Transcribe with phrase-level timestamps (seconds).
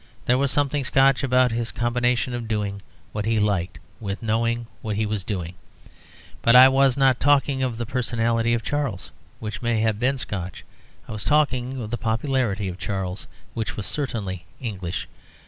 [0.25, 4.95] There was something Scotch about his combination of doing what he liked with knowing what
[4.95, 5.53] he was doing.
[6.41, 10.63] But I was not talking of the personality of Charles, which may have been Scotch.
[11.07, 15.07] I was talking of the popularity of Charles, which was certainly English.